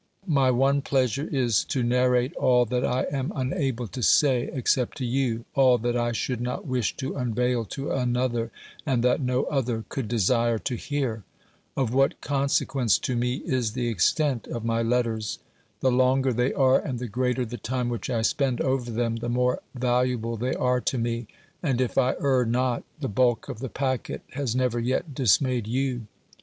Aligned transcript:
My 0.25 0.49
one 0.49 0.81
pleasure 0.81 1.29
is 1.31 1.63
to 1.65 1.83
narrate 1.83 2.35
all 2.35 2.65
that 2.65 2.83
I 2.83 3.03
am 3.11 3.31
unable 3.35 3.87
to 3.89 4.01
say 4.01 4.49
except 4.51 4.97
to 4.97 5.05
you, 5.05 5.45
all 5.53 5.77
that 5.77 5.95
I 5.95 6.11
should 6.11 6.41
not 6.41 6.65
wish 6.65 6.97
to 6.97 7.15
unveil 7.15 7.65
to 7.65 7.91
another, 7.91 8.49
and 8.83 9.03
that 9.03 9.21
no 9.21 9.43
other 9.43 9.85
could 9.89 10.07
desire 10.07 10.57
to 10.57 10.73
hear. 10.75 11.23
Of 11.77 11.93
what 11.93 12.19
con 12.19 12.49
sequence 12.49 12.97
to 12.97 13.15
me 13.15 13.43
is 13.45 13.73
the 13.73 13.89
extent 13.89 14.47
of 14.47 14.65
my 14.65 14.81
letters? 14.81 15.37
The 15.81 15.91
longer 15.91 16.33
they 16.33 16.51
are, 16.51 16.79
and 16.79 16.97
the 16.97 17.07
greater 17.07 17.45
the 17.45 17.57
time 17.57 17.87
which 17.89 18.09
I 18.09 18.23
spend 18.23 18.59
over 18.59 18.89
them, 18.89 19.17
the 19.17 19.29
more 19.29 19.61
valuable 19.75 20.35
they 20.35 20.55
are 20.55 20.81
to 20.81 20.97
me; 20.97 21.27
and, 21.61 21.79
if 21.79 21.95
I 21.99 22.15
err 22.19 22.43
not, 22.43 22.83
the 22.99 23.07
bulk 23.07 23.49
of 23.49 23.59
the 23.59 23.69
packet 23.69 24.23
has 24.31 24.55
never 24.55 24.79
yet 24.79 25.13
dismayed 25.13 25.67
you. 25.67 26.07